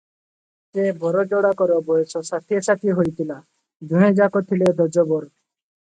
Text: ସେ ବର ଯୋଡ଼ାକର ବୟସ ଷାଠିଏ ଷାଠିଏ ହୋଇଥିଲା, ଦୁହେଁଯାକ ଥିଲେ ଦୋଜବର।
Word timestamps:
ସେ 0.77 0.85
ବର 1.03 1.21
ଯୋଡ଼ାକର 1.33 1.75
ବୟସ 1.89 2.21
ଷାଠିଏ 2.29 2.61
ଷାଠିଏ 2.69 2.95
ହୋଇଥିଲା, 3.01 3.39
ଦୁହେଁଯାକ 3.93 4.43
ଥିଲେ 4.53 4.75
ଦୋଜବର। 4.81 5.33